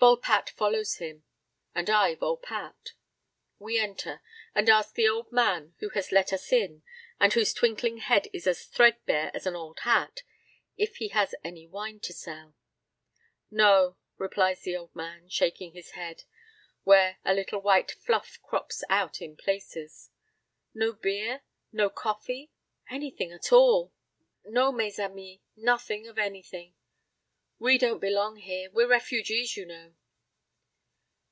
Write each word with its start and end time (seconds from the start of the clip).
Volpatte 0.00 0.48
follows 0.48 0.96
him, 0.96 1.24
and 1.74 1.90
I 1.90 2.14
Volpatte. 2.14 2.94
We 3.58 3.78
enter, 3.78 4.22
and 4.54 4.66
ask 4.70 4.94
the 4.94 5.06
old 5.06 5.30
man 5.30 5.74
who 5.80 5.90
has 5.90 6.10
let 6.10 6.32
us 6.32 6.50
in 6.52 6.82
and 7.20 7.34
whose 7.34 7.52
twinkling 7.52 7.98
head 7.98 8.26
is 8.32 8.46
as 8.46 8.64
threadbare 8.64 9.30
as 9.34 9.44
an 9.46 9.54
old 9.54 9.80
hat, 9.80 10.22
if 10.78 10.96
he 10.96 11.08
has 11.08 11.34
any 11.44 11.66
wine 11.66 12.00
to 12.00 12.14
sell. 12.14 12.54
"No," 13.50 13.98
replies 14.16 14.62
the 14.62 14.74
old 14.74 14.96
man, 14.96 15.28
shaking 15.28 15.72
his 15.72 15.90
head, 15.90 16.22
where 16.82 17.18
a 17.22 17.34
little 17.34 17.60
white 17.60 17.90
fluff 17.90 18.40
crops 18.40 18.82
out 18.88 19.20
in 19.20 19.36
places. 19.36 20.08
"No 20.72 20.94
beer? 20.94 21.42
No 21.72 21.90
coffee? 21.90 22.50
Anything 22.88 23.32
at 23.32 23.52
all" 23.52 23.92
"No, 24.46 24.72
mes 24.72 24.98
amis, 24.98 25.40
nothing 25.56 26.06
of 26.06 26.18
anything. 26.18 26.74
We 27.58 27.76
don't 27.76 27.98
belong 28.00 28.36
here; 28.36 28.70
we're 28.70 28.86
refugees, 28.86 29.54
you 29.54 29.66
know." 29.66 29.94